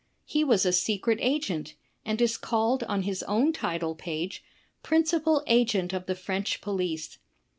[0.25, 4.43] He was a Secret Agent, and is called on his own title page,
[4.81, 7.19] Prin cipal Agent of the French Police.